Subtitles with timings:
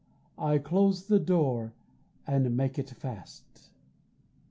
[0.39, 1.73] I close the door
[2.25, 3.69] and make it fast.